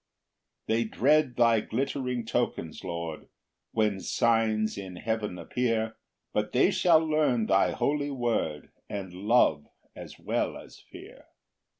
[0.65, 3.27] 6 They dread thy glittering tokens, Lord,
[3.71, 5.95] When signs in heaven appear;
[6.33, 11.27] But they shall learn thy holy word, And love as well as fear.